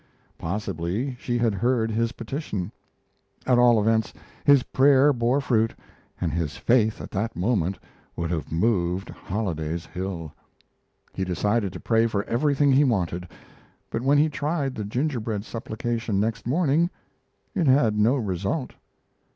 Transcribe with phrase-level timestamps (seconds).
[0.39, 2.71] Possibly she had heard his petition;
[3.45, 5.75] at all events his prayer bore fruit
[6.19, 7.77] and his faith at that moment
[8.15, 10.33] would have moved Holliday's Hill.
[11.13, 13.27] He decided to pray for everything he wanted,
[13.91, 16.89] but when he tried the gingerbread supplication next morning
[17.53, 18.73] it had no result.